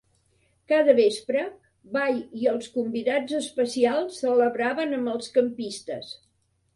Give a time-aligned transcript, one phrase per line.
[0.71, 1.41] Cada vespre,
[1.97, 6.11] Vai i els convidats especials celebraven amb els campistes.